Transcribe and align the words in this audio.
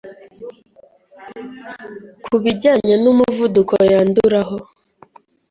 ku 2.25 2.35
bijyanye 2.43 2.95
n'umuvuduko 3.03 3.73
yanduraho 3.91 4.57